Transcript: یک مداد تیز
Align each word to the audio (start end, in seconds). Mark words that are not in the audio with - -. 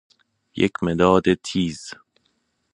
یک 0.61 0.73
مداد 0.83 1.33
تیز 1.43 1.81